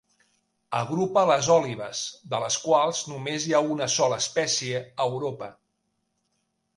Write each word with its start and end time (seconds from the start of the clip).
Agrupa 0.77 1.25
les 1.31 1.49
òlibes, 1.55 1.99
de 2.31 2.39
les 2.43 2.57
quals 2.63 3.01
només 3.11 3.45
hi 3.49 3.53
ha 3.57 3.61
una 3.75 3.89
sola 3.97 4.17
espècie 4.23 4.81
a 5.05 5.11
Europa. 5.13 5.51